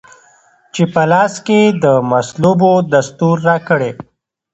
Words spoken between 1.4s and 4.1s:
کې د مصلوبو دستور راکړی